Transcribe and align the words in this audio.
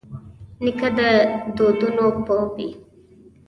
نیکه 0.63 0.89
د 0.97 0.99
دودونو 1.55 2.05
پوه 2.25 2.43
وي. 2.53 2.69